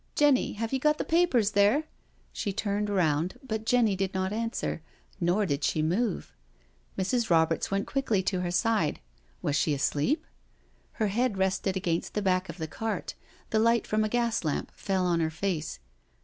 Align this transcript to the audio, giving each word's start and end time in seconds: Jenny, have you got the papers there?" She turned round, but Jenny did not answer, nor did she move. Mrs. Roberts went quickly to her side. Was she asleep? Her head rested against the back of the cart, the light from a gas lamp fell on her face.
Jenny, 0.15 0.53
have 0.53 0.73
you 0.73 0.79
got 0.79 0.97
the 0.97 1.03
papers 1.03 1.51
there?" 1.51 1.83
She 2.33 2.51
turned 2.51 2.89
round, 2.89 3.37
but 3.47 3.67
Jenny 3.67 3.95
did 3.95 4.15
not 4.15 4.33
answer, 4.33 4.81
nor 5.19 5.45
did 5.45 5.63
she 5.63 5.83
move. 5.83 6.33
Mrs. 6.97 7.29
Roberts 7.29 7.69
went 7.69 7.85
quickly 7.85 8.23
to 8.23 8.41
her 8.41 8.49
side. 8.49 8.99
Was 9.43 9.55
she 9.55 9.75
asleep? 9.75 10.25
Her 10.93 11.09
head 11.09 11.37
rested 11.37 11.77
against 11.77 12.15
the 12.15 12.23
back 12.23 12.49
of 12.49 12.57
the 12.57 12.65
cart, 12.67 13.13
the 13.51 13.59
light 13.59 13.85
from 13.85 14.03
a 14.03 14.09
gas 14.09 14.43
lamp 14.43 14.71
fell 14.73 15.05
on 15.05 15.19
her 15.19 15.29
face. 15.29 15.77